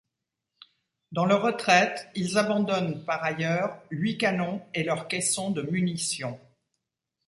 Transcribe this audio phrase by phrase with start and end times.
[1.11, 6.39] Dans leur retraite, ils abandonnent par ailleurs huit canons et leurs caissons de munitions.